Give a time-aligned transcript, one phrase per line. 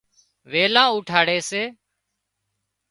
[0.51, 1.63] ويلان اُوٺاڙي سي